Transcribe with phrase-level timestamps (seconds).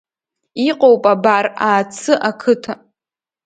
[0.67, 2.73] Иҟоуп, абар, Аацы ақыҭа!